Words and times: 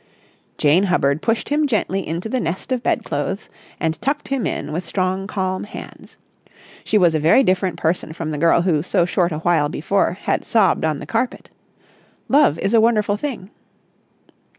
Jane 0.57 0.85
Hubbard 0.85 1.21
pushed 1.21 1.49
him 1.49 1.67
gently 1.67 2.07
into 2.07 2.27
the 2.27 2.39
nest 2.39 2.71
of 2.71 2.81
bedclothes, 2.81 3.51
and 3.79 4.01
tucked 4.01 4.29
him 4.29 4.47
in 4.47 4.71
with 4.71 4.83
strong, 4.83 5.27
calm 5.27 5.63
hands. 5.63 6.17
She 6.83 6.97
was 6.97 7.13
a 7.13 7.19
very 7.19 7.43
different 7.43 7.77
person 7.77 8.11
from 8.11 8.31
the 8.31 8.39
girl 8.39 8.63
who 8.63 8.81
so 8.81 9.05
short 9.05 9.31
a 9.31 9.37
while 9.41 9.69
before 9.69 10.13
had 10.13 10.43
sobbed 10.43 10.85
on 10.85 10.97
the 10.97 11.05
carpet. 11.05 11.51
Love 12.29 12.57
is 12.57 12.73
a 12.73 12.81
wonderful 12.81 13.15
thing. 13.15 13.51